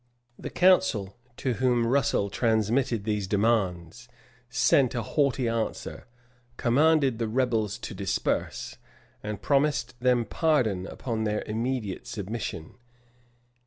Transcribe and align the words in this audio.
[*] 0.23 0.39
The 0.45 0.49
council, 0.49 1.15
to 1.37 1.53
whom 1.53 1.85
Russet 1.85 2.31
transmitted 2.31 3.03
these 3.03 3.27
demands, 3.27 4.07
sent 4.49 4.95
a 4.95 5.03
haughty 5.03 5.47
answer; 5.47 6.07
commanded 6.57 7.19
the 7.19 7.27
rebels 7.27 7.77
to 7.77 7.93
disperse, 7.93 8.77
and 9.21 9.43
promised 9.43 9.93
them 9.99 10.25
pardon 10.25 10.87
upon 10.87 11.23
their 11.25 11.43
immediate 11.45 12.07
submission. 12.07 12.79